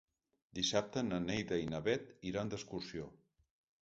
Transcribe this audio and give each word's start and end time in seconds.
Dissabte 0.59 1.03
na 1.09 1.19
Neida 1.27 1.59
i 1.65 1.67
na 1.73 1.81
Bet 1.91 2.09
iran 2.31 2.53
d'excursió. 2.55 3.11